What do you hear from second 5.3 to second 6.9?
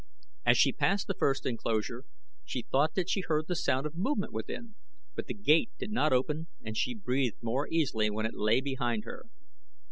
gate did not open and